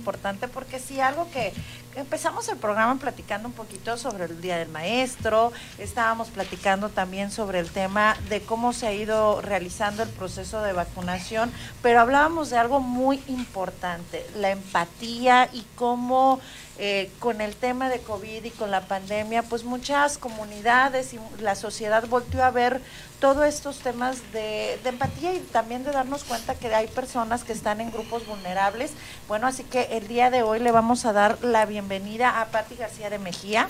importante 0.00 0.48
porque 0.48 0.78
sí, 0.78 1.00
algo 1.00 1.28
que 1.30 1.52
empezamos 1.96 2.48
el 2.48 2.56
programa 2.56 2.96
platicando 3.00 3.48
un 3.48 3.54
poquito 3.54 3.96
sobre 3.96 4.24
el 4.24 4.40
Día 4.40 4.58
del 4.58 4.68
Maestro, 4.68 5.52
estábamos 5.78 6.28
platicando 6.28 6.88
también 6.88 7.30
sobre 7.30 7.58
el 7.58 7.70
tema 7.70 8.16
de 8.28 8.40
cómo 8.42 8.72
se 8.72 8.86
ha 8.86 8.92
ido 8.92 9.40
realizando 9.40 10.02
el 10.02 10.08
proceso 10.08 10.62
de 10.62 10.72
vacunación, 10.72 11.52
pero 11.82 12.00
hablábamos 12.00 12.50
de 12.50 12.58
algo 12.58 12.80
muy 12.80 13.22
importante, 13.26 14.24
la 14.36 14.50
empatía 14.50 15.48
y 15.52 15.64
cómo 15.74 16.40
eh, 16.82 17.10
con 17.18 17.42
el 17.42 17.56
tema 17.56 17.90
de 17.90 17.98
COVID 17.98 18.42
y 18.42 18.50
con 18.50 18.70
la 18.70 18.80
pandemia, 18.80 19.42
pues 19.42 19.64
muchas 19.64 20.16
comunidades 20.16 21.12
y 21.12 21.18
la 21.42 21.54
sociedad 21.54 22.06
volvió 22.08 22.42
a 22.42 22.50
ver 22.50 22.80
todos 23.20 23.44
estos 23.44 23.80
temas 23.80 24.16
de, 24.32 24.80
empatía 24.82 25.34
y 25.34 25.40
también 25.40 25.84
de 25.84 25.90
darnos 25.90 26.24
cuenta 26.24 26.54
que 26.54 26.74
hay 26.74 26.86
personas 26.86 27.44
que 27.44 27.52
están 27.52 27.82
en 27.82 27.92
grupos 27.92 28.26
vulnerables. 28.26 28.92
Bueno, 29.28 29.46
así 29.46 29.62
que 29.62 29.88
el 29.90 30.08
día 30.08 30.30
de 30.30 30.42
hoy 30.42 30.58
le 30.58 30.70
vamos 30.70 31.04
a 31.04 31.12
dar 31.12 31.36
la 31.44 31.66
bienvenida 31.66 31.79
a 31.80 32.46
Patti 32.50 32.76
García 32.76 33.10
de 33.10 33.18
Mejía. 33.18 33.68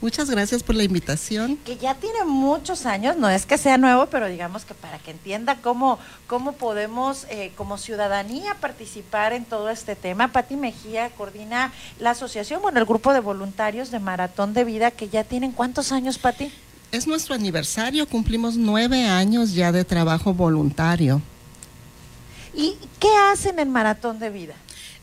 Muchas 0.00 0.28
gracias 0.28 0.64
por 0.64 0.74
la 0.74 0.82
invitación. 0.82 1.56
Que 1.58 1.76
ya 1.76 1.94
tiene 1.94 2.24
muchos 2.24 2.86
años, 2.86 3.16
no 3.16 3.28
es 3.28 3.46
que 3.46 3.56
sea 3.56 3.78
nuevo, 3.78 4.06
pero 4.06 4.26
digamos 4.26 4.64
que 4.64 4.74
para 4.74 4.98
que 4.98 5.12
entienda 5.12 5.58
cómo, 5.62 6.00
cómo 6.26 6.54
podemos 6.54 7.24
eh, 7.30 7.52
como 7.56 7.78
ciudadanía 7.78 8.56
participar 8.60 9.32
en 9.32 9.44
todo 9.44 9.70
este 9.70 9.94
tema. 9.94 10.32
Patti 10.32 10.56
Mejía 10.56 11.10
coordina 11.10 11.72
la 12.00 12.10
asociación, 12.10 12.60
bueno, 12.62 12.80
el 12.80 12.84
grupo 12.84 13.12
de 13.12 13.20
voluntarios 13.20 13.92
de 13.92 14.00
Maratón 14.00 14.54
de 14.54 14.64
Vida, 14.64 14.90
que 14.90 15.08
ya 15.08 15.22
tienen 15.22 15.52
cuántos 15.52 15.92
años, 15.92 16.18
Patti? 16.18 16.50
Es 16.90 17.06
nuestro 17.06 17.36
aniversario, 17.36 18.08
cumplimos 18.08 18.56
nueve 18.56 19.06
años 19.06 19.54
ya 19.54 19.70
de 19.70 19.84
trabajo 19.84 20.34
voluntario. 20.34 21.22
¿Y 22.54 22.76
qué 22.98 23.08
hacen 23.30 23.60
en 23.60 23.70
Maratón 23.70 24.18
de 24.18 24.30
Vida? 24.30 24.54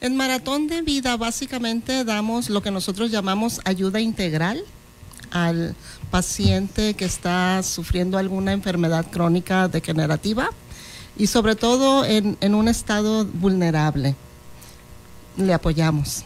En 0.01 0.15
Maratón 0.15 0.67
de 0.67 0.81
Vida 0.81 1.17
básicamente 1.17 2.05
damos 2.05 2.49
lo 2.49 2.61
que 2.61 2.71
nosotros 2.71 3.11
llamamos 3.11 3.59
ayuda 3.65 3.99
integral 3.99 4.63
al 5.29 5.75
paciente 6.09 6.93
que 6.93 7.03
está 7.03 7.61
sufriendo 7.63 8.17
alguna 8.17 8.53
enfermedad 8.53 9.05
crónica 9.11 9.67
degenerativa 9.67 10.51
y 11.17 11.27
sobre 11.27 11.57
todo 11.57 12.05
en, 12.05 12.37
un 12.55 12.69
estado 12.69 13.25
vulnerable. 13.25 14.15
Le 15.35 15.53
apoyamos. 15.53 16.23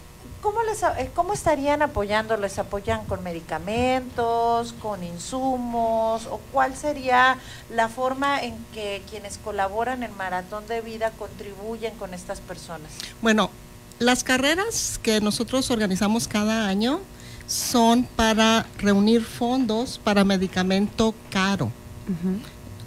¿Cómo, 0.73 0.93
les, 0.95 1.05
eh, 1.05 1.11
¿Cómo 1.13 1.33
estarían 1.33 1.81
apoyando? 1.81 2.37
¿Les 2.37 2.57
apoyan 2.57 3.05
con 3.05 3.23
medicamentos, 3.23 4.73
con 4.81 5.03
insumos? 5.03 6.25
¿O 6.27 6.39
cuál 6.51 6.75
sería 6.75 7.37
la 7.69 7.89
forma 7.89 8.41
en 8.41 8.55
que 8.73 9.01
quienes 9.09 9.37
colaboran 9.37 10.03
en 10.03 10.15
Maratón 10.17 10.65
de 10.67 10.81
Vida 10.81 11.11
contribuyen 11.11 11.93
con 11.95 12.13
estas 12.13 12.39
personas? 12.41 12.91
Bueno, 13.21 13.51
las 13.99 14.23
carreras 14.23 14.99
que 15.01 15.21
nosotros 15.21 15.69
organizamos 15.69 16.27
cada 16.27 16.67
año 16.67 17.01
son 17.47 18.03
para 18.03 18.65
reunir 18.79 19.23
fondos 19.23 19.99
para 20.03 20.23
medicamento 20.23 21.13
caro. 21.29 21.71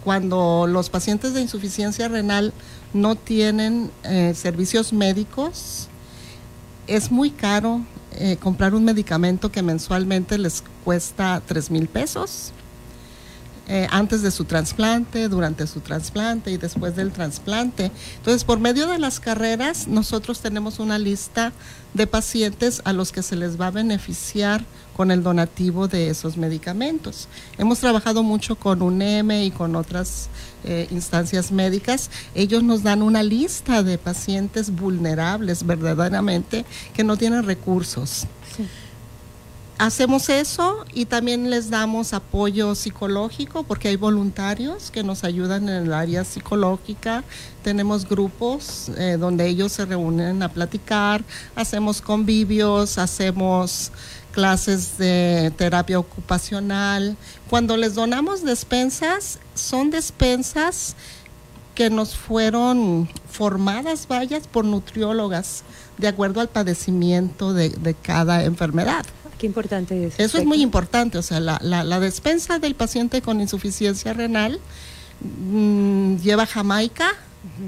Cuando 0.03 0.67
los 0.67 0.89
pacientes 0.89 1.33
de 1.33 1.41
insuficiencia 1.41 2.07
renal 2.07 2.53
no 2.93 3.15
tienen 3.15 3.91
eh, 4.03 4.33
servicios 4.35 4.93
médicos, 4.93 5.89
es 6.87 7.11
muy 7.11 7.31
caro 7.31 7.81
eh, 8.13 8.37
comprar 8.37 8.73
un 8.73 8.83
medicamento 8.83 9.51
que 9.51 9.61
mensualmente 9.61 10.37
les 10.37 10.63
cuesta 10.83 11.41
3 11.45 11.71
mil 11.71 11.87
pesos. 11.87 12.53
Eh, 13.69 13.85
antes 13.91 14.21
de 14.21 14.31
su 14.31 14.45
trasplante, 14.45 15.27
durante 15.27 15.67
su 15.67 15.81
trasplante 15.81 16.51
y 16.51 16.57
después 16.57 16.95
del 16.95 17.11
trasplante. 17.11 17.91
Entonces, 18.15 18.45
por 18.45 18.61
medio 18.61 18.87
de 18.87 18.97
las 18.97 19.19
carreras, 19.19 19.89
nosotros 19.89 20.39
tenemos 20.39 20.79
una 20.79 20.97
lista 20.97 21.51
de 21.93 22.07
pacientes 22.07 22.81
a 22.85 22.93
los 22.93 23.11
que 23.11 23.21
se 23.21 23.35
les 23.35 23.59
va 23.59 23.67
a 23.67 23.71
beneficiar 23.71 24.63
con 24.95 25.11
el 25.11 25.21
donativo 25.21 25.89
de 25.89 26.09
esos 26.09 26.37
medicamentos. 26.37 27.27
Hemos 27.57 27.79
trabajado 27.79 28.23
mucho 28.23 28.55
con 28.55 28.81
UNEM 28.81 29.31
y 29.31 29.51
con 29.51 29.75
otras 29.75 30.29
eh, 30.63 30.87
instancias 30.89 31.51
médicas. 31.51 32.09
Ellos 32.35 32.63
nos 32.63 32.83
dan 32.83 33.01
una 33.01 33.21
lista 33.21 33.83
de 33.83 33.97
pacientes 33.97 34.71
vulnerables 34.71 35.65
verdaderamente 35.65 36.65
que 36.93 37.03
no 37.03 37.17
tienen 37.17 37.43
recursos. 37.43 38.27
Hacemos 39.79 40.29
eso 40.29 40.85
y 40.91 41.05
también 41.05 41.51
les 41.51 41.69
damos 41.69 42.13
apoyo 42.13 42.73
psicológico 42.73 43.61
porque 43.61 43.89
hay 43.89 43.95
voluntarios 43.95 44.89
que 44.89 45.03
nos 45.03 45.23
ayudan 45.23 45.69
en 45.69 45.85
el 45.85 45.93
área 45.93 46.23
psicológica. 46.23 47.23
Tenemos 47.63 48.09
grupos 48.09 48.89
eh, 48.97 49.17
donde 49.19 49.47
ellos 49.47 49.71
se 49.71 49.85
reúnen 49.85 50.41
a 50.41 50.49
platicar, 50.49 51.23
hacemos 51.55 52.01
convivios, 52.01 52.97
hacemos 52.97 53.91
clases 54.31 54.97
de 54.97 55.53
terapia 55.55 55.99
ocupacional. 55.99 57.15
Cuando 57.47 57.77
les 57.77 57.93
donamos 57.93 58.43
despensas, 58.43 59.37
son 59.53 59.91
despensas 59.91 60.95
que 61.75 61.91
nos 61.91 62.15
fueron 62.15 63.07
formadas, 63.29 64.07
vayas, 64.07 64.47
por 64.47 64.65
nutriólogas, 64.65 65.61
de 65.99 66.07
acuerdo 66.07 66.41
al 66.41 66.49
padecimiento 66.49 67.53
de 67.53 67.95
cada 68.01 68.43
enfermedad. 68.43 69.05
Qué 69.37 69.45
importante 69.45 70.05
es. 70.05 70.19
Eso 70.19 70.37
es 70.37 70.45
muy 70.45 70.61
importante, 70.61 71.17
o 71.17 71.21
sea, 71.21 71.39
la, 71.39 71.59
la, 71.61 71.99
despensa 71.99 72.59
del 72.59 72.75
paciente 72.75 73.21
con 73.21 73.41
insuficiencia 73.41 74.13
renal 74.13 74.59
mm, 75.21 76.17
lleva 76.17 76.45
jamaica 76.45 77.13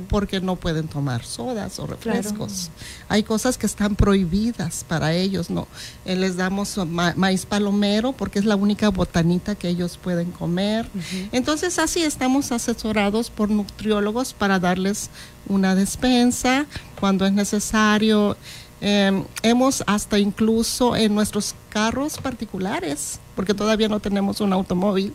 porque 0.07 0.41
no 0.41 0.55
pueden 0.55 0.87
tomar 0.87 1.23
sodas 1.23 1.79
o 1.79 1.87
refrescos. 1.87 2.69
Hay 3.07 3.23
cosas 3.23 3.57
que 3.57 3.65
están 3.65 3.95
prohibidas 3.95 4.83
para 4.87 5.13
ellos, 5.13 5.49
no. 5.49 5.67
Eh, 6.05 6.15
les 6.15 6.35
damos 6.35 6.77
maíz 6.87 7.45
palomero 7.45 8.13
porque 8.13 8.39
es 8.39 8.45
la 8.45 8.55
única 8.55 8.89
botanita 8.89 9.55
que 9.55 9.69
ellos 9.69 9.97
pueden 9.97 10.31
comer. 10.31 10.87
Entonces 11.31 11.79
así 11.79 12.03
estamos 12.03 12.51
asesorados 12.51 13.29
por 13.29 13.49
nutriólogos 13.49 14.33
para 14.33 14.59
darles 14.59 15.09
una 15.47 15.75
despensa 15.75 16.65
cuando 16.99 17.25
es 17.25 17.33
necesario. 17.33 18.37
Em, 18.81 19.25
hemos 19.43 19.83
hasta 19.87 20.19
incluso 20.19 20.95
en 20.95 21.13
nuestros 21.13 21.53
carros 21.69 22.17
particulares, 22.17 23.19
porque 23.35 23.53
todavía 23.53 23.89
no 23.89 23.99
tenemos 23.99 24.39
un 24.39 24.53
automóvil 24.53 25.13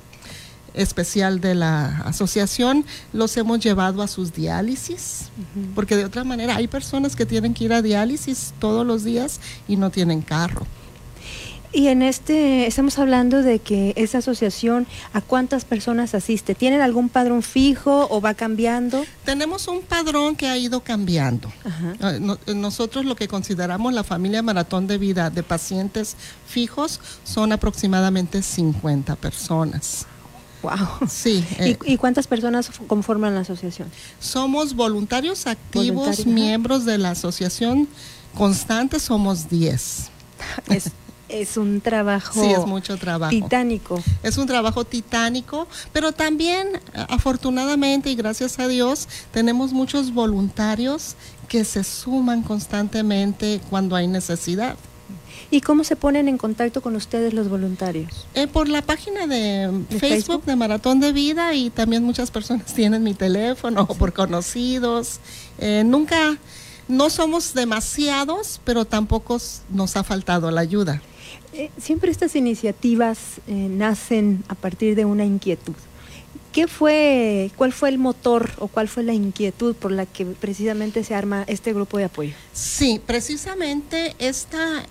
especial 0.75 1.41
de 1.41 1.55
la 1.55 2.01
asociación, 2.01 2.85
los 3.13 3.37
hemos 3.37 3.61
llevado 3.61 4.03
a 4.03 4.09
sus 4.09 4.33
diálisis, 4.33 5.31
porque 5.75 5.97
de 5.97 6.05
otra 6.05 6.25
manera 6.25 6.57
hay 6.57 6.67
personas 6.67 7.17
que 7.17 7.27
tienen 7.27 7.55
que 7.55 7.65
ir 7.65 7.73
a 7.73 7.81
diálisis 7.81 8.53
todos 8.59 8.85
los 8.85 9.05
días 9.05 9.41
y 9.69 9.77
no 9.77 9.91
tienen 9.91 10.21
carro. 10.21 10.67
Y 11.75 11.89
en 11.89 12.03
este, 12.03 12.69
estamos 12.69 13.01
hablando 13.01 13.43
de 13.43 13.59
que 13.59 13.95
esa 13.97 14.19
asociación, 14.19 14.87
¿a 15.13 15.21
cuántas 15.21 15.65
personas 15.65 16.15
asiste? 16.15 16.55
¿Tienen 16.55 16.81
algún 16.81 17.09
padrón 17.09 17.43
fijo 17.43 18.07
o 18.11 18.21
va 18.21 18.35
cambiando? 18.35 19.05
Tenemos 19.25 19.67
un 19.67 19.83
padrón 19.83 20.37
que 20.37 20.47
ha 20.47 20.57
ido 20.57 20.81
cambiando. 20.81 21.53
Ah, 22.01 22.13
nosotros 22.55 23.05
lo 23.05 23.17
que 23.17 23.27
consideramos 23.27 23.93
la 23.93 24.05
familia 24.05 24.41
maratón 24.41 24.87
de 24.87 24.99
vida 24.99 25.31
de 25.31 25.43
pacientes 25.43 26.17
fijos 26.47 27.01
son 27.25 27.51
aproximadamente 27.51 28.41
50 28.41 29.17
personas. 29.17 30.07
Wow. 30.63 31.09
Sí. 31.09 31.45
Eh, 31.59 31.77
¿Y, 31.85 31.97
cuántas 31.97 32.29
personas 32.29 32.71
conforman 32.87 33.35
la 33.35 33.41
asociación? 33.41 33.89
Somos 34.21 34.75
voluntarios 34.75 35.49
activos, 35.49 36.25
miembros 36.25 36.85
de 36.85 36.99
la 36.99 37.11
asociación 37.11 37.89
constante, 38.39 39.01
somos 39.01 39.51
10. 39.51 40.11
es 40.71 40.93
un 41.57 41.81
trabajo 41.81 42.43
sí, 42.43 42.51
es 42.51 42.67
mucho 42.67 42.97
trabajo. 42.97 43.31
titánico. 43.31 44.03
Es 44.23 44.39
un 44.39 44.47
trabajo 44.47 44.85
titánico, 44.85 45.67
pero 45.93 46.13
también 46.13 46.81
afortunadamente 47.09 48.11
y 48.11 48.15
gracias 48.15 48.59
a 48.59 48.69
Dios 48.69 49.09
tenemos 49.33 49.73
muchos 49.73 50.13
voluntarios 50.13 51.17
que 51.49 51.65
se 51.65 51.85
suman 51.85 52.43
constantemente 52.43 53.61
cuando 53.71 53.97
hay 53.97 54.07
necesidad. 54.07 54.77
¿Y 55.51 55.61
cómo 55.61 55.85
se 55.85 55.95
ponen 55.97 56.29
en 56.29 56.39
contacto 56.39 56.81
con 56.81 56.97
ustedes 56.97 57.33
los 57.33 57.49
voluntarios? 57.49 58.27
Eh, 58.35 58.47
por 58.47 58.69
la 58.69 58.83
página 58.83 59.27
de, 59.27 59.71
Facebook, 60.01 60.45
de 60.45 60.57
Maratón 60.57 61.01
de 61.01 61.13
Vida 61.13 61.55
y 61.55 61.71
también 61.71 62.03
muchas 62.03 62.31
personas 62.31 62.67
tienen 62.75 63.03
mi 63.03 63.15
teléfono 63.15 63.87
por 63.87 64.13
conocidos. 64.13 65.21
Eh, 65.59 65.83
nunca, 65.85 66.39
no 66.89 67.11
somos 67.11 67.55
demasiados, 67.55 68.61
pero 68.65 68.85
tampoco 68.85 69.39
nos 69.71 69.97
ha 69.97 70.03
faltado 70.03 70.51
la 70.51 70.61
ayuda. 70.61 71.03
Eh, 71.53 71.71
siempre 71.79 72.11
estas 72.11 72.37
iniciativas 72.37 73.19
eh, 73.47 73.53
nacen 73.53 74.45
a 74.49 74.55
partir 74.55 74.97
de 74.97 75.05
una 75.05 75.25
inquietud. 75.25 75.75
¿Qué 76.53 76.69
fue, 76.69 77.51
cuál 77.57 77.73
fue 77.73 77.89
el 77.89 77.99
motor 77.99 78.51
o 78.59 78.69
cuál 78.69 78.89
fue 78.89 79.03
la 79.03 79.13
inquietud 79.13 79.75
por 79.75 79.91
la 79.91 80.07
que 80.07 80.25
precisamente 80.25 81.03
se 81.03 81.15
arma 81.15 81.45
este 81.49 81.73
grupo 81.73 81.99
de 81.99 82.05
apoyo? 82.05 82.33
Sí, 82.53 83.01
precisamente 83.05 84.15
esta 84.19 84.85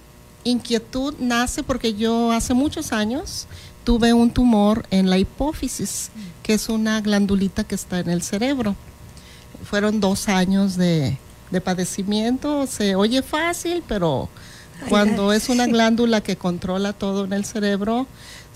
inquietud 0.44 1.13
nace 1.19 1.63
porque 1.63 1.94
yo 1.94 2.31
hace 2.31 2.54
muchos 2.54 2.92
años 2.92 3.48
tuve 3.86 4.12
un 4.12 4.31
tumor 4.31 4.86
en 4.92 5.10
la 5.10 5.18
hipófisis, 5.18 6.12
que 6.42 6.54
es 6.54 6.68
una 6.68 7.00
glandulita 7.00 7.63
que 7.63 7.75
está 7.75 8.00
en 8.00 8.10
el 8.10 8.22
cerebro. 8.24 8.75
Fueron 9.63 10.01
dos 10.01 10.28
años 10.28 10.75
de 10.75 11.18
de 11.54 11.62
padecimiento 11.62 12.68
se 12.68 12.95
oye 12.95 13.22
fácil, 13.22 13.84
pero 13.88 14.28
cuando 14.89 15.33
es 15.33 15.49
una 15.49 15.67
glándula 15.67 16.21
que 16.21 16.35
controla 16.35 16.93
todo 16.93 17.25
en 17.25 17.33
el 17.33 17.45
cerebro, 17.45 18.07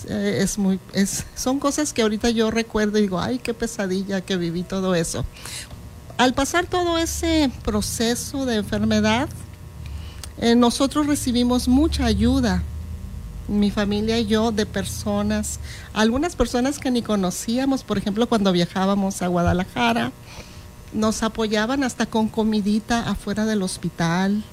eh, 0.08 0.40
es 0.42 0.58
muy, 0.58 0.80
es, 0.94 1.26
son 1.36 1.60
cosas 1.60 1.94
que 1.94 2.02
ahorita 2.02 2.30
yo 2.30 2.52
recuerdo 2.52 2.98
y 2.98 3.04
digo, 3.04 3.20
ay, 3.20 3.40
qué 3.40 3.54
pesadilla 3.54 4.22
que 4.22 4.38
viví 4.38 4.64
todo 4.64 4.96
eso. 4.96 5.26
Al 6.18 6.34
pasar 6.34 6.66
todo 6.66 6.98
ese 6.98 7.52
proceso 7.64 8.46
de 8.46 8.56
enfermedad, 8.56 9.30
eh, 10.40 10.56
nosotros 10.56 11.08
recibimos 11.08 11.68
mucha 11.68 12.06
ayuda, 12.06 12.64
mi 13.48 13.72
familia 13.72 14.20
y 14.20 14.26
yo, 14.26 14.52
de 14.52 14.66
personas, 14.66 15.60
algunas 15.94 16.36
personas 16.36 16.80
que 16.80 16.92
ni 16.92 17.02
conocíamos, 17.02 17.84
por 17.84 17.98
ejemplo, 17.98 18.28
cuando 18.28 18.52
viajábamos 18.52 19.22
a 19.22 19.28
Guadalajara, 19.28 20.12
nos 20.94 21.24
apoyaban 21.24 21.84
hasta 21.84 22.06
con 22.06 22.28
comidita 22.28 23.10
afuera 23.10 23.46
del 23.46 23.64
hospital. 23.64 24.44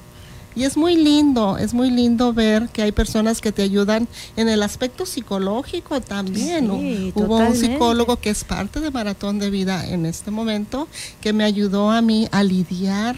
Y 0.55 0.63
es 0.63 0.77
muy 0.77 0.95
lindo, 0.95 1.57
es 1.57 1.73
muy 1.73 1.91
lindo 1.91 2.33
ver 2.33 2.69
que 2.69 2.81
hay 2.81 2.91
personas 2.91 3.41
que 3.41 3.51
te 3.51 3.61
ayudan 3.61 4.07
en 4.37 4.47
el 4.47 4.63
aspecto 4.63 5.05
psicológico 5.05 5.99
también. 6.01 6.69
Hubo 6.69 7.37
un 7.37 7.55
psicólogo 7.55 8.17
que 8.17 8.29
es 8.29 8.43
parte 8.43 8.79
de 8.79 8.89
Maratón 8.89 9.39
de 9.39 9.49
Vida 9.49 9.85
en 9.85 10.05
este 10.05 10.31
momento 10.31 10.87
que 11.21 11.33
me 11.33 11.43
ayudó 11.43 11.91
a 11.91 12.01
mí 12.01 12.27
a 12.31 12.43
lidiar 12.43 13.17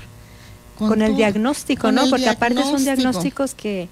con, 0.77 1.01
el 1.01 1.15
diagnóstico, 1.15 1.91
¿no? 1.91 2.09
Porque 2.09 2.29
aparte 2.29 2.61
son 2.61 2.83
diagnósticos 2.83 3.53
que 3.53 3.89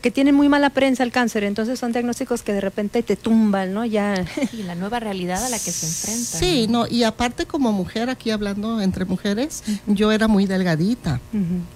que 0.00 0.10
tienen 0.10 0.34
muy 0.34 0.48
mala 0.48 0.70
prensa 0.70 1.02
el 1.02 1.12
cáncer, 1.12 1.44
entonces 1.44 1.78
son 1.78 1.92
diagnósticos 1.92 2.42
que 2.42 2.52
de 2.52 2.60
repente 2.60 3.02
te 3.02 3.16
tumban, 3.16 3.74
¿no? 3.74 3.84
Ya 3.84 4.24
y 4.52 4.62
la 4.62 4.74
nueva 4.74 5.00
realidad 5.00 5.44
a 5.44 5.48
la 5.48 5.58
que 5.58 5.72
se 5.72 5.86
enfrenta. 5.86 6.38
Sí, 6.38 6.66
no, 6.68 6.86
y 6.86 7.02
aparte 7.02 7.46
como 7.46 7.72
mujer 7.72 8.10
aquí 8.10 8.30
hablando 8.30 8.80
entre 8.80 9.04
mujeres, 9.04 9.62
yo 9.86 10.12
era 10.12 10.28
muy 10.28 10.46
delgadita. 10.46 11.20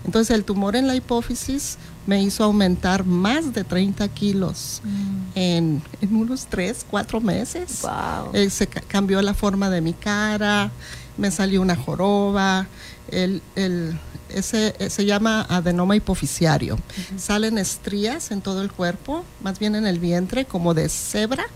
Entonces 0.04 0.34
el 0.34 0.44
tumor 0.44 0.76
en 0.76 0.86
la 0.86 0.94
hipófisis 0.94 1.78
me 2.06 2.22
hizo 2.22 2.44
aumentar 2.44 3.04
más 3.04 3.52
de 3.52 3.64
30 3.64 4.06
kilos 4.08 4.80
mm. 4.84 5.16
en, 5.34 5.82
unos 6.10 6.46
3, 6.46 6.86
4 6.88 7.20
meses. 7.20 7.82
Wow. 7.82 8.30
Eh, 8.32 8.50
se 8.50 8.66
cambió 8.66 9.20
la 9.22 9.34
forma 9.34 9.70
de 9.70 9.80
mi 9.80 9.92
cara, 9.92 10.70
me 11.16 11.30
salió 11.30 11.62
una 11.62 11.76
joroba, 11.76 12.66
el, 13.10 13.42
el, 13.54 13.98
ese, 14.28 14.74
eh, 14.78 14.90
se 14.90 15.04
llama 15.04 15.46
adenoma 15.48 15.96
hipoficiario. 15.96 16.78
Salen 17.16 17.58
estrías 17.58 18.30
en 18.30 18.40
todo 18.40 18.62
el 18.62 18.70
cuerpo, 18.70 19.24
más 19.42 19.58
bien 19.58 19.74
en 19.74 19.86
el 19.86 19.98
vientre, 19.98 20.44
como 20.44 20.74
de 20.74 20.88
cebra, 20.88 21.46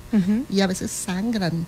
y 0.49 0.61
a 0.61 0.67
veces 0.67 0.91
sangran. 0.91 1.67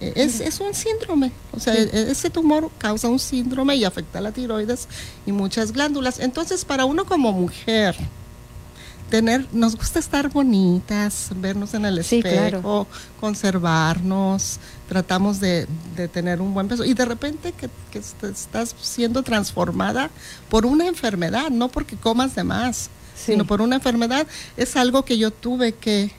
Eh, 0.00 0.12
es, 0.16 0.40
es, 0.40 0.58
un 0.58 0.74
síndrome, 0.74 1.30
o 1.52 1.60
sea, 1.60 1.72
e, 1.74 2.10
ese 2.10 2.28
tumor 2.28 2.68
causa 2.78 3.08
un 3.08 3.20
síndrome 3.20 3.76
y 3.76 3.84
afecta 3.84 4.18
a 4.18 4.22
la 4.22 4.32
tiroides 4.32 4.88
y 5.24 5.30
muchas 5.30 5.70
glándulas. 5.72 6.18
Entonces, 6.18 6.64
para 6.64 6.84
uno 6.84 7.04
como 7.04 7.32
mujer, 7.32 7.94
tener, 9.14 9.46
nos 9.52 9.76
gusta 9.76 10.00
estar 10.00 10.28
bonitas, 10.28 11.28
vernos 11.36 11.72
en 11.74 11.84
el 11.84 11.98
espejo, 11.98 12.88
conservarnos, 13.20 14.58
tratamos 14.88 15.38
de, 15.38 15.68
tener 16.12 16.40
un 16.40 16.52
buen 16.52 16.66
peso. 16.66 16.84
Y 16.84 16.94
de 16.94 17.04
repente 17.04 17.52
que, 17.52 17.70
estás 17.96 18.74
siendo 18.80 19.22
transformada 19.22 20.10
por 20.48 20.66
una 20.66 20.88
enfermedad, 20.88 21.48
no 21.50 21.68
porque 21.68 21.94
comas 21.94 22.34
de 22.34 22.42
más, 22.42 22.90
sino 23.14 23.44
por 23.44 23.62
una 23.62 23.76
enfermedad, 23.76 24.26
es 24.56 24.74
algo 24.74 25.04
que 25.04 25.16
yo 25.16 25.30
tuve 25.30 25.74
que, 25.74 26.10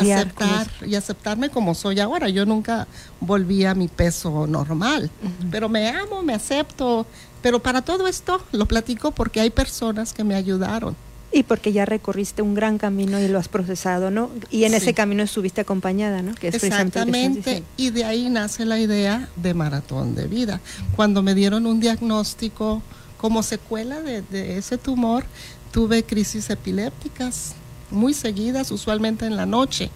aceptar 0.00 0.66
y 0.86 0.94
aceptarme 0.94 1.50
como 1.50 1.74
soy 1.74 2.00
ahora. 2.00 2.30
Yo 2.30 2.46
nunca 2.46 2.88
volví 3.20 3.66
a 3.66 3.74
mi 3.74 3.88
peso 3.88 4.46
normal, 4.46 5.10
pero 5.50 5.68
me 5.68 5.90
amo, 5.90 6.22
me 6.22 6.32
acepto. 6.32 7.06
Pero 7.42 7.60
para 7.60 7.82
todo 7.82 8.08
esto 8.08 8.42
lo 8.50 8.64
platico 8.64 9.10
porque 9.10 9.40
hay 9.40 9.50
personas 9.50 10.14
que 10.14 10.24
me 10.24 10.34
ayudaron 10.34 10.96
y 11.30 11.42
porque 11.42 11.72
ya 11.72 11.84
recorriste 11.84 12.40
un 12.40 12.54
gran 12.54 12.78
camino 12.78 13.20
y 13.20 13.28
lo 13.28 13.38
has 13.38 13.48
procesado, 13.48 14.10
¿no? 14.10 14.30
Y 14.50 14.64
en 14.64 14.74
ese 14.74 14.94
camino 14.94 15.22
estuviste 15.22 15.60
acompañada, 15.60 16.22
¿no? 16.22 16.34
Que 16.34 16.48
es 16.48 16.62
Exactamente, 16.62 17.62
y 17.76 17.90
de 17.90 18.04
ahí 18.04 18.30
nace 18.30 18.64
la 18.64 18.78
idea 18.78 19.28
de 19.36 19.52
maratón 19.52 20.14
de 20.14 20.26
vida. 20.26 20.60
Cuando 20.96 21.22
me 21.22 21.34
dieron 21.34 21.66
un 21.66 21.80
diagnóstico 21.80 22.82
como 23.18 23.42
secuela 23.42 24.00
de, 24.00 24.56
ese 24.56 24.78
tumor, 24.78 25.24
tuve 25.70 26.02
crisis 26.02 26.48
epilépticas 26.48 27.54
muy 27.90 28.14
seguidas, 28.14 28.70
usualmente 28.70 29.26
en 29.26 29.36
la 29.36 29.44
noche. 29.44 29.90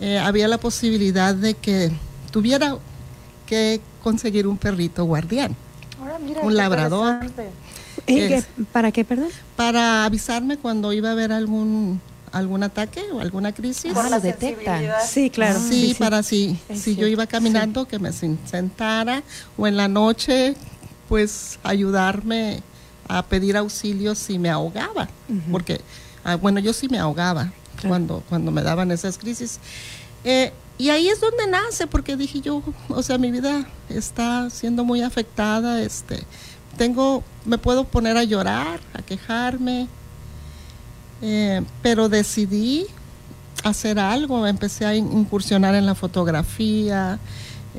Eh, 0.00 0.18
había 0.18 0.48
la 0.48 0.58
posibilidad 0.58 1.34
de 1.34 1.54
que 1.54 1.90
tuviera 2.30 2.76
que 3.46 3.80
conseguir 4.02 4.46
un 4.46 4.58
perrito 4.58 5.04
guardián, 5.04 5.56
un 6.42 6.54
labrador. 6.54 7.20
¿Para 8.72 8.92
qué, 8.92 9.04
perdón? 9.04 9.28
Para 9.56 10.04
avisarme 10.04 10.56
cuando 10.56 10.92
iba 10.92 11.08
a 11.08 11.12
haber 11.12 11.32
algún 11.32 12.00
algún 12.32 12.64
ataque 12.64 13.00
o 13.12 13.20
alguna 13.20 13.52
crisis. 13.52 13.92
Ah, 13.94 14.10
lo 14.10 14.20
detecta. 14.20 15.06
Sí, 15.06 15.30
claro. 15.30 15.60
Sí, 15.60 15.94
para 15.96 16.22
si, 16.22 16.58
si 16.74 16.96
yo 16.96 17.06
iba 17.06 17.26
caminando 17.28 17.86
que 17.86 18.00
me 18.00 18.12
sentara 18.12 19.22
o 19.56 19.66
en 19.68 19.76
la 19.76 19.86
noche 19.86 20.56
pues 21.08 21.60
ayudarme 21.62 22.60
a 23.06 23.22
pedir 23.22 23.56
auxilio 23.56 24.14
si 24.14 24.38
me 24.38 24.50
ahogaba, 24.50 25.08
porque 25.50 25.80
ah, 26.24 26.34
bueno, 26.36 26.58
yo 26.58 26.72
sí 26.72 26.88
me 26.88 26.98
ahogaba 26.98 27.52
cuando 27.86 28.22
cuando 28.28 28.50
me 28.50 28.62
daban 28.62 28.90
esas 28.90 29.16
crisis. 29.16 29.60
Eh, 30.24 30.52
y 30.76 30.90
ahí 30.90 31.08
es 31.08 31.20
donde 31.20 31.46
nace, 31.46 31.86
porque 31.86 32.16
dije 32.16 32.40
yo, 32.40 32.62
o 32.88 33.02
sea, 33.02 33.16
mi 33.16 33.30
vida 33.30 33.64
está 33.88 34.50
siendo 34.50 34.84
muy 34.84 35.02
afectada, 35.02 35.80
este, 35.82 36.24
tengo, 36.74 37.22
me 37.44 37.58
puedo 37.58 37.84
poner 37.84 38.16
a 38.16 38.24
llorar, 38.24 38.80
a 38.92 39.02
quejarme, 39.02 39.88
eh, 41.22 41.62
pero 41.82 42.08
decidí 42.08 42.86
hacer 43.62 43.98
algo, 43.98 44.46
empecé 44.46 44.84
a 44.84 44.94
incursionar 44.94 45.74
en 45.74 45.86
la 45.86 45.94
fotografía, 45.94 47.18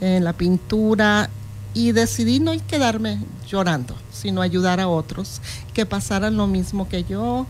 en 0.01 0.23
la 0.23 0.33
pintura 0.33 1.29
y 1.73 1.91
decidí 1.91 2.39
no 2.39 2.53
quedarme 2.67 3.19
llorando, 3.47 3.95
sino 4.11 4.41
ayudar 4.41 4.79
a 4.79 4.87
otros 4.87 5.41
que 5.73 5.85
pasaran 5.85 6.37
lo 6.37 6.47
mismo 6.47 6.89
que 6.89 7.03
yo 7.03 7.45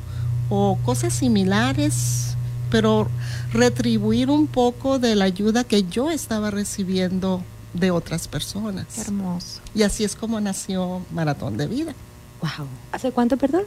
o 0.50 0.78
cosas 0.84 1.14
similares, 1.14 2.36
pero 2.70 3.08
retribuir 3.54 4.30
un 4.30 4.48
poco 4.48 5.00
de 5.00 5.16
la 5.16 5.26
ayuda 5.26 5.64
que 5.64 5.84
yo 5.84 6.12
estaba 6.12 6.52
recibiendo 6.52 7.42
de 7.76 7.92
otras 7.92 8.28
personas. 8.28 8.86
hermoso. 8.98 9.62
Y 9.74 9.84
así 9.84 10.04
es 10.04 10.16
como 10.16 10.40
nació 10.40 11.02
Maratón 11.12 11.58
de 11.58 11.68
Vida. 11.68 11.94
Wow. 12.42 12.68
¿Hace 12.92 13.12
cuánto, 13.12 13.38
perdón? 13.38 13.64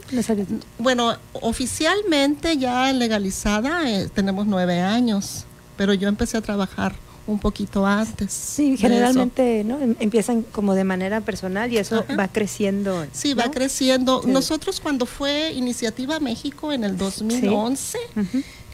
Bueno, 0.79 1.17
oficialmente 1.33 2.57
ya 2.59 2.93
legalizada 2.93 3.91
eh, 3.91 4.09
tenemos 4.09 4.47
nueve 4.47 4.81
años, 4.81 5.45
pero 5.77 5.95
yo 5.95 6.09
empecé 6.09 6.37
a 6.37 6.41
trabajar 6.41 6.95
un 7.27 7.39
poquito 7.39 7.85
antes. 7.87 8.33
Sí, 8.33 8.77
generalmente 8.77 9.63
¿no? 9.65 9.79
Em, 9.81 9.95
empiezan 10.01 10.43
como 10.43 10.75
de 10.75 10.85
manera 10.85 11.21
personal 11.21 11.73
y 11.73 11.79
eso 11.79 12.05
va 12.19 12.29
creciendo. 12.29 13.07
Sí, 13.13 13.35
va 13.35 13.51
creciendo. 13.51 14.23
Nosotros 14.27 14.81
cuando 14.81 15.07
fue 15.07 15.53
Iniciativa 15.53 16.21
México 16.21 16.73
en 16.73 16.85
el 16.85 16.97
2011, 16.97 17.99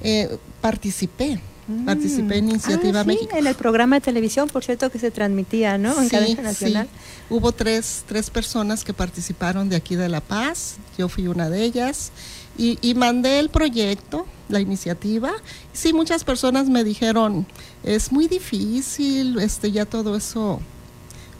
eh, 0.02 0.38
participé 0.60 1.40
Mm. 1.66 1.84
Participé 1.86 2.38
en 2.38 2.50
Iniciativa 2.50 3.00
ah, 3.00 3.04
México. 3.04 3.36
En 3.36 3.46
el 3.46 3.54
programa 3.54 3.96
de 3.96 4.00
televisión, 4.00 4.48
por 4.48 4.64
cierto, 4.64 4.90
que 4.90 4.98
se 4.98 5.10
transmitía, 5.10 5.78
¿no? 5.78 6.00
En 6.00 6.08
cadena 6.08 6.42
nacional. 6.42 6.88
Hubo 7.30 7.52
tres, 7.52 8.04
tres 8.06 8.30
personas 8.30 8.84
que 8.84 8.92
participaron 8.92 9.68
de 9.68 9.76
aquí 9.76 9.96
de 9.96 10.08
La 10.08 10.20
Paz. 10.20 10.76
Yo 10.98 11.08
fui 11.08 11.26
una 11.26 11.48
de 11.48 11.62
ellas. 11.64 12.12
Y, 12.56 12.78
y 12.82 12.94
mandé 12.94 13.40
el 13.40 13.48
proyecto, 13.48 14.26
la 14.48 14.60
iniciativa. 14.60 15.32
Sí, 15.72 15.92
muchas 15.92 16.22
personas 16.22 16.68
me 16.68 16.84
dijeron, 16.84 17.46
es 17.82 18.12
muy 18.12 18.28
difícil, 18.28 19.38
este, 19.40 19.72
ya 19.72 19.86
todo 19.86 20.16
eso 20.16 20.60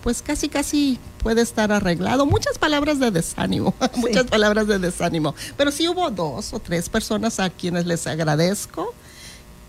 pues 0.05 0.21
casi 0.21 0.51
casi 0.51 0.99
puede 1.23 1.41
estar 1.41 1.73
arreglado. 1.73 2.27
Muchas 2.27 2.59
palabras 2.59 3.01
de 3.01 3.11
desánimo, 3.11 3.73
muchas 3.97 4.25
palabras 4.25 4.67
de 4.67 4.79
desánimo. 4.79 5.35
Pero 5.57 5.71
sí 5.71 5.89
hubo 5.89 6.11
dos 6.11 6.53
o 6.53 6.59
tres 6.61 6.91
personas 6.91 7.41
a 7.41 7.49
quienes 7.49 7.87
les 7.87 8.07
agradezco 8.07 8.93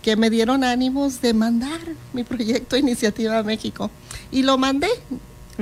que 0.06 0.16
me 0.16 0.30
dieron 0.30 0.64
ánimos 0.64 1.20
de 1.20 1.34
mandar 1.34 1.80
mi 2.14 2.24
proyecto 2.24 2.78
Iniciativa 2.78 3.42
México. 3.42 3.90
Y 4.32 4.44
lo 4.44 4.56
mandé. 4.56 4.88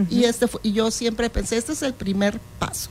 y, 0.10 0.26
este 0.26 0.48
y 0.64 0.74
yo 0.74 0.92
siempre 0.92 1.30
pensé, 1.30 1.56
este 1.56 1.72
es 1.72 1.82
el 1.82 1.94
primer 1.94 2.42
paso. 2.60 2.90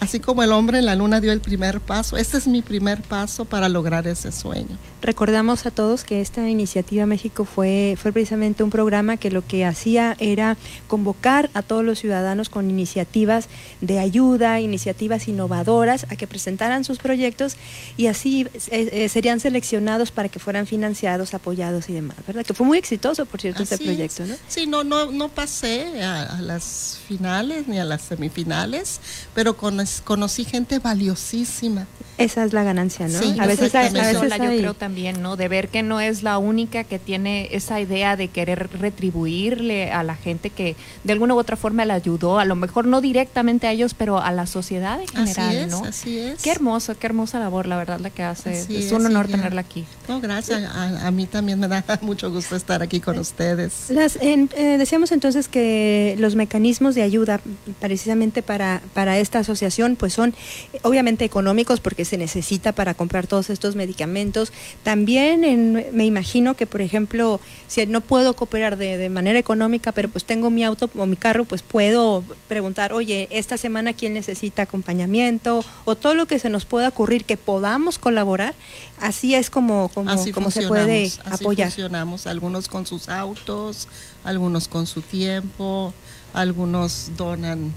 Así 0.00 0.18
como 0.18 0.42
el 0.42 0.50
hombre 0.52 0.78
en 0.78 0.86
la 0.86 0.96
luna 0.96 1.20
dio 1.20 1.30
el 1.30 1.42
primer 1.42 1.80
paso, 1.80 2.16
este 2.16 2.38
es 2.38 2.46
mi 2.46 2.62
primer 2.62 3.02
paso 3.02 3.44
para 3.44 3.68
lograr 3.68 4.06
ese 4.06 4.32
sueño. 4.32 4.78
Recordamos 5.02 5.66
a 5.66 5.70
todos 5.70 6.04
que 6.04 6.20
esta 6.22 6.48
iniciativa 6.48 7.04
México 7.04 7.44
fue, 7.44 7.96
fue 8.00 8.10
precisamente 8.10 8.62
un 8.62 8.70
programa 8.70 9.18
que 9.18 9.30
lo 9.30 9.46
que 9.46 9.64
hacía 9.64 10.16
era 10.18 10.56
convocar 10.88 11.50
a 11.52 11.62
todos 11.62 11.84
los 11.84 11.98
ciudadanos 11.98 12.48
con 12.48 12.70
iniciativas 12.70 13.48
de 13.82 13.98
ayuda, 13.98 14.60
iniciativas 14.60 15.28
innovadoras, 15.28 16.06
a 16.10 16.16
que 16.16 16.26
presentaran 16.26 16.84
sus 16.84 16.98
proyectos 16.98 17.56
y 17.96 18.06
así 18.06 18.46
eh, 18.70 18.88
eh, 18.92 19.08
serían 19.10 19.38
seleccionados 19.40 20.10
para 20.10 20.28
que 20.30 20.38
fueran 20.38 20.66
financiados, 20.66 21.34
apoyados 21.34 21.90
y 21.90 21.92
demás, 21.92 22.16
¿verdad? 22.26 22.44
Que 22.44 22.54
fue 22.54 22.66
muy 22.66 22.78
exitoso, 22.78 23.26
por 23.26 23.40
cierto, 23.40 23.62
este 23.62 23.76
proyecto, 23.78 24.26
¿no? 24.26 24.34
Sí, 24.48 24.66
no, 24.66 24.82
no, 24.82 25.12
no 25.12 25.28
pasé 25.28 26.02
a, 26.02 26.22
a 26.22 26.40
las 26.40 26.98
finales 27.06 27.68
ni 27.68 27.78
a 27.78 27.84
las 27.84 28.02
semifinales, 28.02 29.00
pero 29.34 29.56
con 29.56 29.80
conocí 30.04 30.44
gente 30.44 30.78
valiosísima. 30.78 31.86
Esa 32.18 32.44
es 32.44 32.52
la 32.52 32.62
ganancia, 32.62 33.08
¿no? 33.08 33.18
Sí, 33.18 33.34
a 33.38 33.46
veces, 33.46 33.74
a, 33.74 33.88
veces 33.88 34.20
yo 34.20 34.36
creo 34.36 34.74
también, 34.74 35.22
¿no? 35.22 35.36
De 35.36 35.48
ver 35.48 35.68
que 35.68 35.82
no 35.82 36.00
es 36.00 36.22
la 36.22 36.36
única 36.36 36.84
que 36.84 36.98
tiene 36.98 37.48
esa 37.52 37.80
idea 37.80 38.14
de 38.14 38.28
querer 38.28 38.68
retribuirle 38.78 39.90
a 39.90 40.02
la 40.02 40.16
gente 40.16 40.50
que 40.50 40.76
de 41.02 41.12
alguna 41.14 41.32
u 41.34 41.38
otra 41.38 41.56
forma 41.56 41.86
le 41.86 41.94
ayudó, 41.94 42.38
a 42.38 42.44
lo 42.44 42.56
mejor 42.56 42.86
no 42.86 43.00
directamente 43.00 43.66
a 43.66 43.72
ellos, 43.72 43.94
pero 43.94 44.20
a 44.20 44.32
la 44.32 44.46
sociedad 44.46 45.00
en 45.00 45.08
general, 45.08 45.48
así 45.48 45.56
es, 45.56 45.70
¿no? 45.70 45.84
Así 45.84 46.18
es. 46.18 46.42
Qué 46.42 46.50
hermosa, 46.50 46.94
qué 46.94 47.06
hermosa 47.06 47.40
labor, 47.40 47.66
la 47.66 47.78
verdad, 47.78 48.00
la 48.00 48.10
que 48.10 48.22
hace. 48.22 48.66
es 48.68 48.92
un 48.92 49.06
honor 49.06 49.28
tenerla 49.28 49.62
aquí. 49.62 49.86
No, 50.06 50.20
gracias. 50.20 50.62
A, 50.74 51.10
mí 51.10 51.24
también 51.24 51.58
me 51.58 51.68
da 51.68 51.82
mucho 52.02 52.30
gusto 52.30 52.54
estar 52.54 52.82
aquí 52.82 53.00
con 53.00 53.18
ustedes. 53.18 53.88
Las, 53.88 54.16
eh, 54.16 54.76
decíamos 54.76 55.10
entonces 55.12 55.48
que 55.48 56.16
los 56.18 56.34
mecanismos 56.34 56.94
de 56.94 57.02
ayuda 57.02 57.40
precisamente 57.80 58.42
para, 58.42 58.82
para 58.92 59.18
esta 59.18 59.38
asociación 59.38 59.79
pues 59.96 60.12
son 60.12 60.34
obviamente 60.82 61.24
económicos 61.24 61.80
porque 61.80 62.04
se 62.04 62.16
necesita 62.16 62.72
para 62.72 62.94
comprar 62.94 63.26
todos 63.26 63.50
estos 63.50 63.76
medicamentos. 63.76 64.52
También 64.82 65.86
me 65.92 66.04
imagino 66.04 66.54
que, 66.54 66.66
por 66.66 66.80
ejemplo, 66.80 67.40
si 67.66 67.86
no 67.86 68.00
puedo 68.00 68.34
cooperar 68.34 68.76
de, 68.76 69.08
manera 69.10 69.38
económica, 69.38 69.92
pero 69.92 70.08
pues 70.08 70.24
tengo 70.24 70.50
mi 70.50 70.64
auto 70.64 70.90
o 70.96 71.06
mi 71.06 71.16
carro, 71.16 71.44
pues 71.44 71.62
puedo 71.62 72.22
preguntar, 72.48 72.92
oye, 72.92 73.28
esta 73.30 73.56
semana 73.56 73.92
quién 73.92 74.14
necesita 74.14 74.62
acompañamiento 74.62 75.64
o 75.84 75.96
todo 75.96 76.14
lo 76.14 76.26
que 76.26 76.38
se 76.38 76.50
nos 76.50 76.64
pueda 76.64 76.88
ocurrir 76.88 77.24
que 77.24 77.36
podamos 77.36 77.98
colaborar. 77.98 78.54
Así 79.00 79.34
es 79.34 79.50
como, 79.50 79.88
como, 79.88 80.12
como 80.32 80.50
se 80.50 80.68
puede 80.68 81.06
así 81.06 81.20
apoyar. 81.24 81.68
Funcionamos, 81.68 82.26
algunos 82.26 82.68
con 82.68 82.86
sus 82.86 83.08
autos, 83.08 83.88
algunos 84.24 84.68
con 84.68 84.86
su 84.86 85.00
tiempo, 85.02 85.92
algunos 86.34 87.10
donan 87.16 87.72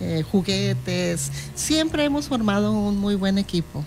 eh, 0.00 0.24
juguetes. 0.30 1.30
Siempre 1.54 2.04
hemos 2.04 2.28
formado 2.28 2.72
un 2.72 2.98
muy 2.98 3.14
buen 3.14 3.38
equipo. 3.38 3.84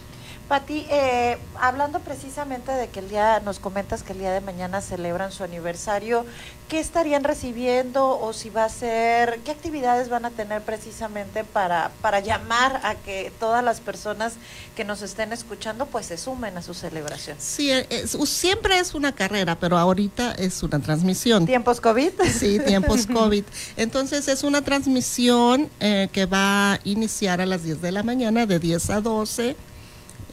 Pati, 0.49 0.87
eh, 0.89 1.37
hablando 1.61 1.99
precisamente 1.99 2.71
de 2.71 2.87
que 2.87 3.01
el 3.01 3.09
día, 3.09 3.39
nos 3.45 3.59
comentas 3.59 4.01
que 4.01 4.13
el 4.13 4.19
día 4.19 4.31
de 4.31 4.41
mañana 4.41 4.81
celebran 4.81 5.31
su 5.31 5.43
aniversario, 5.43 6.25
¿qué 6.67 6.79
estarían 6.79 7.23
recibiendo 7.23 8.19
o 8.19 8.33
si 8.33 8.49
va 8.49 8.65
a 8.65 8.69
ser, 8.69 9.41
qué 9.45 9.51
actividades 9.51 10.09
van 10.09 10.25
a 10.25 10.31
tener 10.31 10.63
precisamente 10.63 11.43
para, 11.43 11.91
para 12.01 12.19
llamar 12.19 12.81
a 12.83 12.95
que 12.95 13.31
todas 13.39 13.63
las 13.63 13.79
personas 13.79 14.33
que 14.75 14.83
nos 14.83 15.03
estén 15.03 15.33
escuchando 15.33 15.85
pues 15.85 16.07
se 16.07 16.17
sumen 16.17 16.57
a 16.57 16.63
su 16.63 16.73
celebración? 16.73 17.37
Sí, 17.39 17.69
eh, 17.69 18.07
siempre 18.25 18.79
es 18.79 18.95
una 18.95 19.13
carrera, 19.13 19.55
pero 19.59 19.77
ahorita 19.77 20.31
es 20.31 20.63
una 20.63 20.79
transmisión. 20.79 21.45
¿Tiempos 21.45 21.79
COVID? 21.79 22.13
Sí, 22.33 22.59
tiempos 22.59 23.05
COVID. 23.13 23.43
Entonces 23.77 24.27
es 24.27 24.41
una 24.43 24.63
transmisión 24.63 25.69
eh, 25.79 26.09
que 26.11 26.25
va 26.25 26.73
a 26.73 26.79
iniciar 26.85 27.39
a 27.39 27.45
las 27.45 27.61
10 27.63 27.83
de 27.83 27.91
la 27.91 28.01
mañana, 28.01 28.47
de 28.47 28.57
10 28.57 28.89
a 28.89 29.01
12 29.01 29.68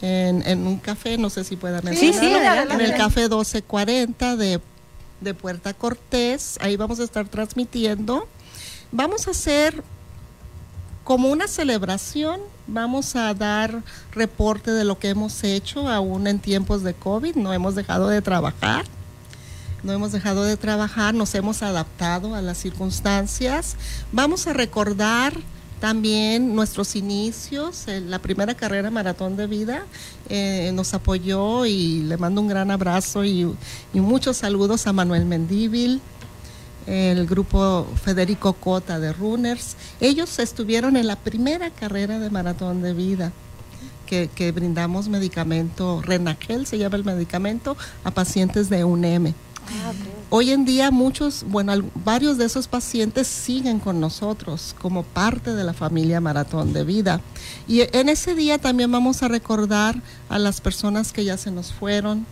en, 0.02 0.66
un 0.66 0.78
café, 0.78 1.18
no 1.18 1.30
sé 1.30 1.44
si 1.44 1.56
puedan 1.56 1.84
mencionarlo, 1.84 2.74
en 2.74 2.80
el 2.80 2.94
café 2.94 3.22
1240 3.22 4.36
de, 4.36 4.60
de 5.20 5.34
Puerta 5.34 5.74
Cortés, 5.74 6.58
ahí 6.60 6.76
vamos 6.76 7.00
a 7.00 7.04
estar 7.04 7.28
transmitiendo. 7.28 8.28
Vamos 8.92 9.26
a 9.26 9.30
hacer 9.32 9.82
como 11.04 11.28
una 11.28 11.46
celebración, 11.46 12.40
vamos 12.66 13.14
a 13.14 13.32
dar 13.32 13.82
reporte 14.12 14.72
de 14.72 14.84
lo 14.84 14.98
que 14.98 15.10
hemos 15.10 15.44
hecho 15.44 15.88
aún 15.88 16.26
en 16.26 16.40
tiempos 16.40 16.82
de 16.82 16.94
COVID, 16.94 17.36
no 17.36 17.52
hemos 17.52 17.74
dejado 17.74 18.08
de 18.08 18.22
trabajar, 18.22 18.84
no 19.82 19.92
hemos 19.92 20.10
dejado 20.12 20.42
de 20.42 20.56
trabajar, 20.56 21.14
nos 21.14 21.34
hemos 21.36 21.62
adaptado 21.62 22.34
a 22.34 22.42
las 22.42 22.58
circunstancias. 22.58 23.76
Vamos 24.10 24.48
a 24.48 24.52
recordar 24.52 25.34
también 25.80 26.54
nuestros 26.54 26.96
inicios, 26.96 27.84
la 27.86 28.18
primera 28.18 28.54
carrera 28.54 28.90
maratón 28.90 29.36
de 29.36 29.46
vida, 29.46 29.84
eh, 30.28 30.70
nos 30.74 30.94
apoyó 30.94 31.66
y 31.66 32.02
le 32.02 32.16
mando 32.16 32.40
un 32.40 32.48
gran 32.48 32.70
abrazo 32.70 33.24
y, 33.24 33.54
muchos 33.92 34.38
saludos 34.38 34.86
a 34.86 34.92
Manuel 34.92 35.26
Mendíbil, 35.26 36.00
el 36.86 37.26
grupo 37.26 37.86
Federico 38.02 38.54
Cota 38.54 38.98
de 38.98 39.12
Runners. 39.12 39.76
Ellos 40.00 40.38
estuvieron 40.38 40.96
en 40.96 41.06
la 41.06 41.16
primera 41.16 41.70
carrera 41.70 42.18
de 42.18 42.30
maratón 42.30 42.82
de 42.82 42.94
vida. 42.94 43.32
Que, 44.06 44.52
brindamos 44.52 45.08
medicamento, 45.08 46.00
Renagel 46.00 46.64
se 46.66 46.78
llama 46.78 46.96
el 46.96 47.04
medicamento, 47.04 47.76
a 48.04 48.12
pacientes 48.12 48.70
de 48.70 48.84
UNEM. 48.84 49.34
Ah, 49.68 49.92
Hoy 50.28 50.50
en 50.50 50.64
día 50.64 50.90
muchos, 50.90 51.44
bueno, 51.46 51.72
varios 52.04 52.36
de 52.36 52.46
esos 52.46 52.66
pacientes 52.66 53.28
siguen 53.28 53.78
con 53.78 54.00
nosotros 54.00 54.74
como 54.80 55.04
parte 55.04 55.54
de 55.54 55.62
la 55.62 55.72
familia 55.72 56.20
Maratón 56.20 56.72
de 56.72 56.82
Vida. 56.82 57.20
Y 57.68 57.82
en 57.96 58.08
ese 58.08 58.34
día 58.34 58.58
también 58.58 58.90
vamos 58.90 59.22
a 59.22 59.28
recordar 59.28 60.02
a 60.28 60.40
las 60.40 60.60
personas 60.60 61.12
que 61.12 61.24
ya 61.24 61.36
se 61.36 61.52
nos 61.52 61.72
fueron, 61.72 62.26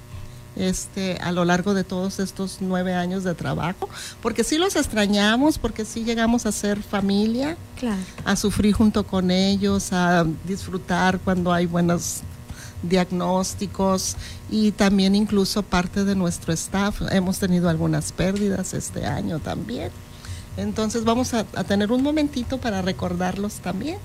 este, 0.56 1.18
a 1.18 1.30
lo 1.30 1.44
largo 1.44 1.72
de 1.72 1.84
todos 1.84 2.18
estos 2.18 2.58
nueve 2.60 2.94
años 2.94 3.22
de 3.22 3.34
trabajo, 3.34 3.88
porque 4.20 4.42
sí 4.42 4.58
los 4.58 4.74
extrañamos, 4.74 5.58
porque 5.58 5.84
sí 5.84 6.02
llegamos 6.04 6.46
a 6.46 6.52
ser 6.52 6.82
familia, 6.82 7.56
a 8.24 8.34
sufrir 8.34 8.74
junto 8.74 9.06
con 9.06 9.30
ellos, 9.30 9.92
a 9.92 10.24
disfrutar 10.46 11.20
cuando 11.20 11.52
hay 11.52 11.66
buenos 11.66 12.22
diagnósticos 12.88 14.16
y 14.50 14.72
también 14.72 15.14
incluso 15.14 15.62
parte 15.62 16.04
de 16.04 16.14
nuestro 16.14 16.52
staff. 16.52 17.02
Hemos 17.10 17.38
tenido 17.38 17.68
algunas 17.68 18.12
pérdidas 18.12 18.74
este 18.74 19.06
año 19.06 19.38
también. 19.38 19.90
Entonces 20.56 21.04
vamos 21.04 21.34
a, 21.34 21.44
tener 21.64 21.90
un 21.90 22.02
momentito 22.02 22.58
para 22.58 22.82
recordarlos 22.82 23.54
también, 23.54 23.98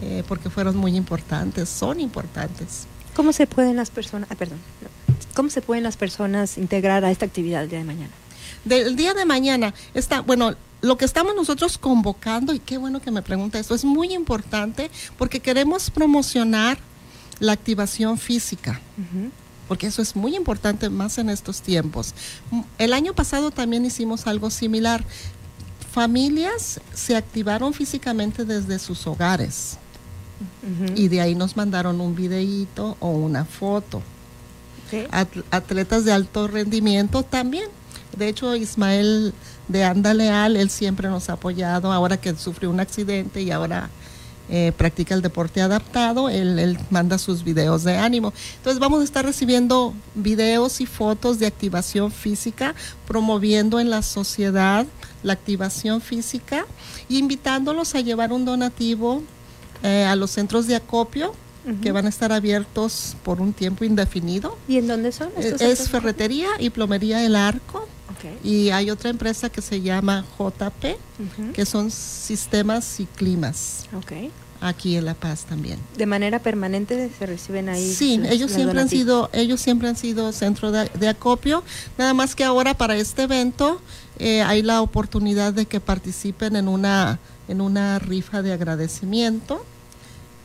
eh, 0.00 0.22
porque 0.26 0.48
fueron 0.48 0.76
muy 0.76 0.96
importantes, 0.96 1.68
son 1.68 2.00
importantes. 2.00 2.86
¿Cómo 3.14 3.32
se 3.32 3.46
pueden 3.46 3.76
las 3.76 3.90
personas, 3.90 4.30
ah, 4.30 4.34
perdón, 4.34 4.58
cómo 5.34 5.50
se 5.50 5.60
pueden 5.60 5.84
las 5.84 5.96
personas 5.96 6.56
integrar 6.56 7.04
a 7.04 7.10
esta 7.10 7.26
actividad 7.26 7.64
el 7.64 7.68
día 7.68 7.78
de 7.80 7.84
mañana? 7.84 8.12
Del 8.64 8.96
día 8.96 9.12
de 9.12 9.24
mañana 9.26 9.74
está, 9.92 10.20
bueno, 10.20 10.54
lo 10.80 10.96
que 10.96 11.04
estamos 11.04 11.34
nosotros 11.34 11.78
convocando, 11.78 12.54
y 12.54 12.58
qué 12.58 12.78
bueno 12.78 13.00
que 13.00 13.10
me 13.10 13.22
pregunta 13.22 13.58
esto, 13.58 13.74
es 13.74 13.84
muy 13.84 14.14
importante 14.14 14.90
porque 15.18 15.40
queremos 15.40 15.90
promocionar 15.90 16.78
la 17.42 17.52
activación 17.52 18.18
física. 18.18 18.80
Porque 19.66 19.88
eso 19.88 20.00
es 20.00 20.14
muy 20.14 20.36
importante 20.36 20.88
más 20.88 21.18
en 21.18 21.28
estos 21.28 21.60
tiempos. 21.60 22.14
El 22.78 22.92
año 22.92 23.14
pasado 23.14 23.50
también 23.50 23.84
hicimos 23.84 24.26
algo 24.28 24.48
similar. 24.48 25.04
Familias 25.92 26.80
se 26.94 27.16
activaron 27.16 27.74
físicamente 27.74 28.44
desde 28.44 28.78
sus 28.78 29.06
hogares. 29.08 29.76
Y 30.94 31.08
de 31.08 31.20
ahí 31.20 31.34
nos 31.34 31.56
mandaron 31.56 32.00
un 32.00 32.14
videíto 32.14 32.96
o 33.00 33.08
una 33.08 33.44
foto. 33.44 34.02
Atletas 35.50 36.04
de 36.04 36.12
alto 36.12 36.46
rendimiento 36.46 37.24
también. 37.24 37.68
De 38.16 38.28
hecho, 38.28 38.54
Ismael 38.54 39.34
de 39.66 39.84
Anda 39.84 40.14
Leal, 40.14 40.56
él 40.56 40.70
siempre 40.70 41.08
nos 41.08 41.28
ha 41.28 41.32
apoyado 41.32 41.90
ahora 41.90 42.20
que 42.20 42.36
sufrió 42.36 42.70
un 42.70 42.78
accidente 42.78 43.42
y 43.42 43.50
ahora 43.50 43.90
eh, 44.50 44.72
practica 44.76 45.14
el 45.14 45.22
deporte 45.22 45.60
adaptado, 45.60 46.28
él, 46.28 46.78
manda 46.90 47.18
sus 47.18 47.44
videos 47.44 47.84
de 47.84 47.96
ánimo. 47.96 48.32
Entonces 48.56 48.80
vamos 48.80 49.00
a 49.00 49.04
estar 49.04 49.24
recibiendo 49.24 49.94
videos 50.14 50.80
y 50.80 50.86
fotos 50.86 51.38
de 51.38 51.46
activación 51.46 52.10
física, 52.10 52.74
promoviendo 53.06 53.80
en 53.80 53.88
la 53.88 54.02
sociedad 54.02 54.86
la 55.22 55.32
activación 55.32 56.00
física 56.00 56.66
e 57.08 57.14
invitándolos 57.14 57.94
a 57.94 58.00
llevar 58.00 58.32
un 58.32 58.44
donativo 58.44 59.22
eh, 59.82 60.04
a 60.04 60.16
los 60.16 60.32
centros 60.32 60.66
de 60.66 60.76
acopio 60.76 61.34
que 61.80 61.92
van 61.92 62.06
a 62.06 62.08
estar 62.08 62.32
abiertos 62.32 63.16
por 63.22 63.40
un 63.40 63.52
tiempo 63.52 63.84
indefinido. 63.84 64.58
¿Y 64.66 64.78
en 64.78 64.88
dónde 64.88 65.12
son? 65.12 65.28
Eh, 65.38 65.54
es 65.60 65.88
Ferretería 65.88 66.48
y 66.58 66.70
Plomería 66.70 67.24
El 67.24 67.36
Arco. 67.36 67.86
Y 68.44 68.70
hay 68.70 68.90
otra 68.90 69.10
empresa 69.10 69.48
que 69.48 69.60
se 69.60 69.80
llama 69.80 70.24
JP, 70.38 71.52
que 71.54 71.66
son 71.66 71.90
sistemas 71.90 73.00
y 73.00 73.06
climas. 73.06 73.86
Aquí 74.60 74.96
en 74.96 75.06
La 75.06 75.14
Paz 75.14 75.44
también. 75.44 75.78
¿De 75.96 76.06
manera 76.06 76.38
permanente 76.38 77.10
se 77.18 77.26
reciben 77.26 77.68
ahí? 77.68 77.92
Sí, 77.92 78.20
ellos 78.28 78.52
siempre 78.52 78.80
han 78.80 78.88
sido, 78.88 79.28
ellos 79.32 79.60
siempre 79.60 79.88
han 79.88 79.96
sido 79.96 80.30
centro 80.32 80.70
de, 80.70 81.08
acopio. 81.08 81.64
Nada 81.98 82.14
más 82.14 82.36
que 82.36 82.44
ahora 82.44 82.74
para 82.74 82.96
este 82.96 83.22
evento 83.24 83.80
eh, 84.20 84.42
hay 84.42 84.62
la 84.62 84.80
oportunidad 84.80 85.52
de 85.52 85.66
que 85.66 85.80
participen 85.80 86.54
en 86.54 86.68
una 86.68 87.18
en 87.48 87.60
una 87.60 87.98
rifa 87.98 88.40
de 88.40 88.52
agradecimiento 88.52 89.64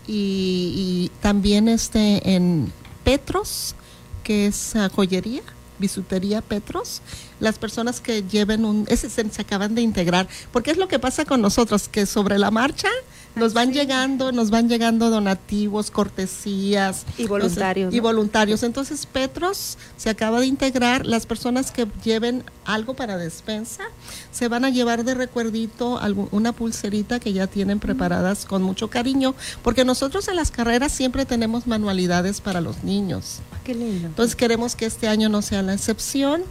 y, 0.08 1.12
también 1.22 1.68
este 1.68 2.36
en 2.36 2.72
Petros, 3.04 3.76
que 4.24 4.48
es 4.48 4.76
ah, 4.76 4.90
joyería, 4.94 5.42
bisutería 5.80 6.42
Petros. 6.42 7.02
Las 7.40 7.60
personas 7.60 8.02
que 8.02 8.24
lleven 8.24 8.66
un, 8.66 8.86
ese 8.88 9.10
se, 9.10 9.30
se 9.30 9.42
acaban 9.42 9.76
de 9.76 9.82
integrar, 9.82 10.28
porque 10.52 10.72
es 10.72 10.78
lo 10.78 10.88
que 10.88 11.00
pasa 11.00 11.26
con 11.26 11.42
nosotros, 11.42 11.88
que 11.88 12.06
sobre 12.06 12.40
la 12.40 12.52
marcha 12.52 12.90
nos 13.38 13.54
van 13.54 13.72
llegando, 13.72 14.32
nos 14.32 14.50
van 14.50 14.68
llegando 14.68 15.10
donativos, 15.10 15.92
cortesías. 15.92 17.06
Y 17.18 17.26
voluntarios. 17.26 17.94
y 17.94 18.00
voluntarios. 18.00 18.64
Entonces, 18.64 19.06
Petros 19.06 19.78
se 19.96 20.10
acaba 20.10 20.40
de 20.40 20.48
integrar. 20.48 21.06
Las 21.06 21.26
personas 21.26 21.72
que 21.72 21.88
lleven 22.04 22.44
algo 22.66 22.96
para 22.96 23.18
despensa 23.18 23.84
se 24.32 24.48
van 24.48 24.66
a 24.66 24.70
llevar 24.70 25.04
de 25.04 25.14
recuerdito 25.14 26.00
una 26.32 26.52
pulserita 26.52 27.20
que 27.20 27.34
ya 27.34 27.48
tienen 27.48 27.80
preparadas 27.80 28.46
con 28.46 28.64
mucho 28.64 28.90
cariño, 28.90 29.36
porque 29.64 29.86
nosotros 29.86 30.28
en 30.28 30.36
las 30.36 30.52
carreras 30.52 30.92
siempre 30.92 31.26
tenemos 31.26 31.68
manualidades 31.68 32.42
para 32.42 32.60
los 32.60 32.84
niños. 32.84 33.40
Ah, 33.52 33.60
qué 33.64 33.74
lindo. 33.74 34.08
Entonces, 34.08 34.36
queremos 34.36 34.76
que 34.76 34.86
este 34.86 35.08
año 35.08 35.30
no 35.30 35.42
sea 35.42 35.62
la 35.68 35.74
excepción 35.74 36.44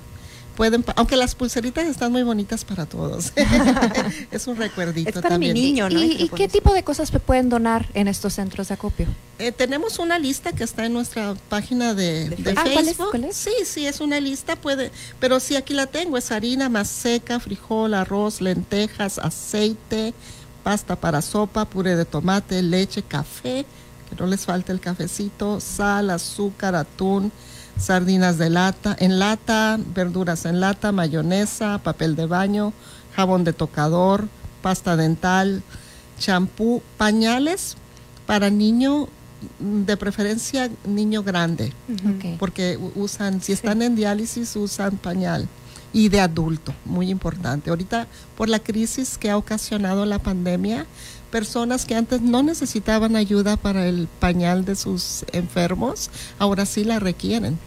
pueden, 0.56 0.84
aunque 0.96 1.16
las 1.16 1.34
pulseritas 1.34 1.86
están 1.86 2.10
muy 2.10 2.24
bonitas 2.24 2.64
para 2.64 2.86
todos. 2.86 3.32
es 4.30 4.46
un 4.46 4.56
recuerdito 4.56 5.10
es 5.10 5.14
para 5.14 5.28
también. 5.28 5.52
Mi 5.52 5.60
niño, 5.60 5.88
¿no? 5.88 6.02
¿Y, 6.02 6.28
qué 6.34 6.48
tipo 6.48 6.72
de 6.72 6.82
cosas 6.82 7.10
se 7.10 7.20
pueden 7.20 7.48
donar 7.48 7.88
en 7.94 8.08
estos 8.08 8.34
centros 8.34 8.68
de 8.68 8.74
acopio? 8.74 9.06
Eh, 9.38 9.52
tenemos 9.52 9.98
una 9.98 10.18
lista 10.18 10.52
que 10.52 10.64
está 10.64 10.86
en 10.86 10.94
nuestra 10.94 11.34
página 11.48 11.94
de, 11.94 12.34
Facebook. 12.36 13.10
¿cuál 13.10 13.24
es, 13.24 13.36
Sí, 13.36 13.52
sí, 13.64 13.86
es 13.86 14.00
una 14.00 14.18
lista, 14.18 14.56
puede, 14.56 14.90
pero 15.20 15.38
sí 15.38 15.54
aquí 15.54 15.74
la 15.74 15.86
tengo, 15.86 16.16
es 16.16 16.32
harina 16.32 16.68
más 16.68 16.88
seca, 16.88 17.38
frijol, 17.38 17.94
arroz, 17.94 18.40
lentejas, 18.40 19.18
aceite, 19.18 20.14
pasta 20.64 20.96
para 20.96 21.22
sopa, 21.22 21.66
puré 21.66 21.94
de 21.94 22.06
tomate, 22.06 22.62
leche, 22.62 23.02
café, 23.02 23.66
que 24.08 24.16
no 24.18 24.26
les 24.26 24.46
falte 24.46 24.72
el 24.72 24.80
cafecito, 24.80 25.60
sal, 25.60 26.10
azúcar, 26.10 26.74
atún, 26.74 27.30
sardinas 27.78 28.38
de 28.38 28.50
lata, 28.50 28.96
en 28.98 29.18
lata, 29.18 29.78
verduras 29.94 30.44
en 30.46 30.60
lata, 30.60 30.92
mayonesa, 30.92 31.78
papel 31.78 32.16
de 32.16 32.26
baño, 32.26 32.72
jabón 33.14 33.44
de 33.44 33.52
tocador, 33.52 34.28
pasta 34.62 34.96
dental, 34.96 35.62
champú, 36.18 36.82
pañales 36.96 37.76
para 38.26 38.50
niño, 38.50 39.08
de 39.58 39.96
preferencia 39.96 40.70
niño 40.86 41.22
grande, 41.22 41.72
porque 42.38 42.78
usan, 42.94 43.40
si 43.42 43.52
están 43.52 43.82
en 43.82 43.94
diálisis, 43.94 44.56
usan 44.56 44.96
pañal 44.96 45.48
y 45.92 46.08
de 46.08 46.20
adulto, 46.20 46.74
muy 46.84 47.10
importante. 47.10 47.70
Ahorita, 47.70 48.06
por 48.36 48.48
la 48.48 48.58
crisis 48.58 49.18
que 49.18 49.30
ha 49.30 49.36
ocasionado 49.36 50.04
la 50.04 50.18
pandemia, 50.18 50.86
personas 51.36 51.84
que 51.84 51.94
antes 51.94 52.22
no 52.22 52.42
necesitaban 52.42 53.14
ayuda 53.14 53.58
para 53.58 53.86
el 53.86 54.08
pañal 54.20 54.64
de 54.64 54.74
sus 54.74 55.22
enfermos, 55.32 56.08
ahora 56.38 56.64
sí 56.64 56.82
la 56.82 56.98
requieren, 56.98 57.58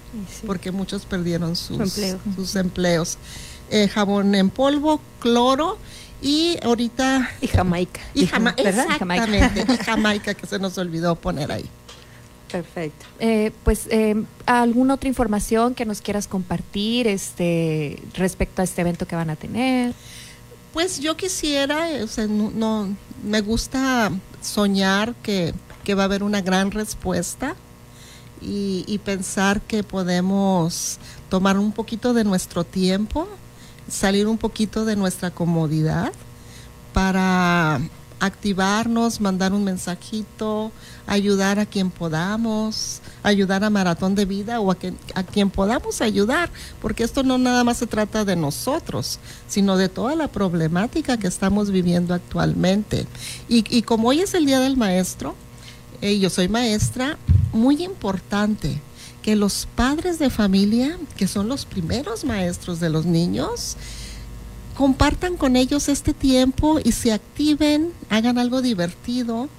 porque 0.47 0.71
muchos 0.71 1.05
perdieron 1.05 1.55
sus, 1.55 2.01
sus 2.35 2.55
empleos. 2.55 3.19
Eh, 3.69 3.87
jabón 3.87 4.33
en 4.33 4.49
polvo, 4.49 4.99
cloro 5.19 5.77
y 6.19 6.57
ahorita... 6.63 7.29
Y 7.41 7.45
Jamaica. 7.45 8.01
Y, 8.15 8.23
exactamente, 8.23 9.65
y 9.71 9.77
Jamaica 9.85 10.33
que 10.33 10.47
se 10.47 10.57
nos 10.57 10.75
olvidó 10.79 11.15
poner 11.15 11.51
ahí. 11.51 11.65
Perfecto. 12.51 13.05
Eh, 13.19 13.51
pues, 13.63 13.85
eh, 13.91 14.15
¿alguna 14.47 14.95
otra 14.95 15.09
información 15.09 15.75
que 15.75 15.85
nos 15.85 16.01
quieras 16.01 16.27
compartir 16.27 17.07
este, 17.07 18.01
respecto 18.15 18.63
a 18.63 18.65
este 18.65 18.81
evento 18.81 19.05
que 19.05 19.15
van 19.15 19.29
a 19.29 19.35
tener? 19.35 19.93
Pues 20.73 20.99
yo 20.99 21.17
quisiera, 21.17 21.87
no, 22.27 22.95
me 23.23 23.41
gusta 23.41 24.11
soñar 24.41 25.15
que, 25.15 25.53
va 25.95 26.03
a 26.03 26.05
haber 26.05 26.21
una 26.21 26.41
gran 26.41 26.69
respuesta 26.69 27.55
y, 28.41 28.99
pensar 29.03 29.59
que 29.61 29.83
podemos 29.83 30.99
tomar 31.29 31.57
un 31.57 31.71
poquito 31.71 32.13
de 32.13 32.23
nuestro 32.23 32.63
tiempo, 32.63 33.27
salir 33.89 34.27
un 34.27 34.37
poquito 34.37 34.85
de 34.85 34.95
nuestra 34.95 35.31
comodidad 35.31 36.13
para 36.93 37.81
activarnos, 38.19 39.21
mandar 39.21 39.53
un 39.53 39.63
mensajito, 39.63 40.71
ayudar 41.07 41.59
a 41.59 41.65
quien 41.65 41.89
podamos, 41.89 43.01
ayudar 43.23 43.63
a 43.63 43.69
Maratón 43.69 44.15
de 44.15 44.25
Vida 44.25 44.59
o 44.59 44.71
a, 44.71 44.77
a 45.15 45.23
quien 45.23 45.49
podamos 45.49 46.01
ayudar, 46.01 46.49
porque 46.81 47.03
esto 47.03 47.23
no 47.23 47.37
nada 47.37 47.63
más 47.63 47.77
se 47.77 47.87
trata 47.87 48.25
de 48.25 48.35
nosotros, 48.35 49.19
sino 49.47 49.77
de 49.77 49.89
toda 49.89 50.15
la 50.15 50.27
problemática 50.27 51.17
que 51.17 51.27
estamos 51.27 51.71
viviendo 51.71 52.13
actualmente. 52.13 53.07
Y, 53.47 53.81
como 53.83 54.09
hoy 54.09 54.19
es 54.19 54.33
el 54.33 54.45
Día 54.45 54.59
del 54.59 54.77
Maestro, 54.77 55.35
eh, 56.01 56.19
yo 56.19 56.29
soy 56.29 56.47
maestra, 56.47 57.17
muy 57.51 57.83
importante 57.83 58.79
que 59.21 59.35
los 59.35 59.67
padres 59.75 60.19
de 60.19 60.29
familia, 60.29 60.97
que 61.17 61.27
son 61.27 61.49
los 61.49 61.65
primeros 61.65 62.23
maestros 62.23 62.79
de 62.79 62.89
los 62.89 63.05
niños, 63.05 63.75
compartan 64.79 65.35
con 65.35 65.57
ellos 65.57 65.89
este 65.89 66.13
tiempo 66.13 66.79
y 66.81 66.93
se 66.93 67.11
activen, 67.11 67.91
hagan 68.09 68.37
algo 68.37 68.61
divertido 68.61 69.49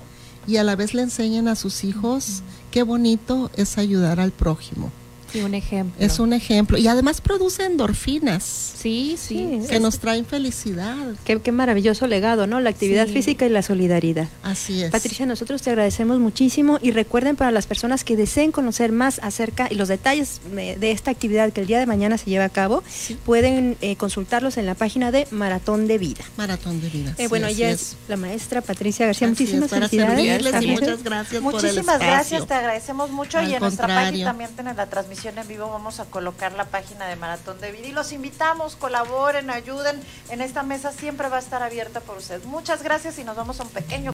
y 0.47 0.57
a 0.57 0.65
la 0.65 0.77
vez 0.77 0.95
le 0.95 1.03
enseñen 1.03 1.47
a 1.47 1.57
sus 1.57 1.85
hijos 1.85 2.43
qué 2.71 2.85
bonito 2.85 3.51
es 3.55 3.77
ayudar 3.77 4.19
al 4.19 4.31
prójimo. 4.33 4.91
Y 5.35 5.41
un 5.41 5.55
ejemplo. 5.55 6.05
Es 6.05 6.19
un 6.19 6.33
ejemplo. 6.33 6.79
Y 6.79 6.89
además 6.89 7.21
produce 7.21 7.65
endorfinas. 7.65 8.43
Sí, 8.45 9.17
sí. 9.19 9.61
que 9.69 9.81
nos 9.81 9.99
traen 9.99 10.25
felicidad. 10.25 10.97
Qué, 11.25 11.41
qué, 11.41 11.53
maravilloso 11.53 12.07
legado, 12.07 12.47
¿no? 12.47 12.61
La 12.61 12.71
actividad 12.71 13.07
física 13.07 13.47
y 13.47 13.51
la 13.51 13.63
solidaridad. 13.63 14.29
Así 14.43 14.83
es. 14.83 14.91
Patricia, 14.91 15.27
nosotros 15.27 15.63
te 15.63 15.71
agradecemos 15.71 16.19
muchísimo 16.19 16.79
y 16.81 16.91
recuerden 16.93 17.37
para 17.37 17.51
las 17.51 17.67
personas 17.67 18.05
que 18.05 18.17
deseen 18.17 18.53
conocer 18.53 18.93
más 18.93 19.21
acerca 19.23 19.69
y 19.71 19.75
los 19.75 19.89
detalles 19.89 20.41
de 20.55 20.91
esta 20.91 21.11
actividad 21.11 21.53
que 21.53 21.61
el 21.61 21.67
día 21.67 21.79
de 21.79 21.87
mañana 21.87 22.19
se 22.19 22.31
lleva 22.31 22.45
a 22.45 22.49
cabo, 22.49 22.83
pueden 23.25 23.77
eh, 23.81 23.97
consultarlos 23.97 24.57
en 24.57 24.67
la 24.67 24.75
página 24.75 25.11
de 25.13 25.27
Maratón 25.31 25.87
de 25.87 25.99
Vida. 25.99 26.25
Maratón 26.37 26.81
de 26.81 26.89
Vida. 26.89 27.15
Eh, 27.19 27.29
bueno, 27.29 27.47
ella 27.47 27.71
es. 27.71 27.97
la 28.09 28.17
maestra 28.17 28.61
Patricia 28.61 29.07
García. 29.07 29.29
muchísimas 29.29 29.71
felicidades. 29.71 30.43
muchas 30.67 31.03
gracias. 31.03 31.43
Muchísimas 31.43 31.99
gracias, 31.99 32.47
te 32.47 32.55
agradecemos 32.55 33.11
mucho 33.11 33.43
y 33.43 33.55
en 33.55 33.61
nuestra 33.61 33.87
página 33.87 34.27
también 34.27 34.51
tienen 34.55 34.77
la 34.77 34.87
transmisión 35.21 35.39
en 35.39 35.49
vivo 35.49 35.69
vamos 35.69 36.01
a 36.01 36.07
colocar 36.07 36.53
la 36.53 36.65
página 36.65 37.07
de 37.07 37.15
Maratón 37.15 37.61
de 37.61 37.73
Vida 37.73 37.89
y 37.89 37.93
los 37.93 38.11
invitamos, 38.13 38.75
colaboren, 38.75 39.51
ayuden. 39.51 40.01
En 40.31 40.41
esta 40.41 40.63
mesa 40.63 40.93
siempre 40.93 41.29
va 41.29 41.37
a 41.37 41.41
estar 41.41 41.63
abierta 41.63 42.01
por 42.01 42.17
ustedes. 42.17 42.47
Muchas 42.47 42.83
gracias 42.83 43.19
y 43.19 43.25
nos 43.25 43.37
vamos 43.37 43.61
a 43.61 43.65
un 43.65 43.69
pequeño 43.69 44.09